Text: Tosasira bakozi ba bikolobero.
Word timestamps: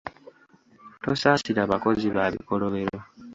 Tosasira 1.03 1.61
bakozi 1.71 2.07
ba 2.15 2.25
bikolobero. 2.33 2.97